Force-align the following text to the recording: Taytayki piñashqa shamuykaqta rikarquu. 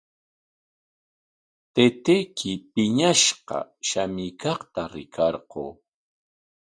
Taytayki 1.73 2.51
piñashqa 2.73 3.57
shamuykaqta 3.87 4.81
rikarquu. 4.93 5.63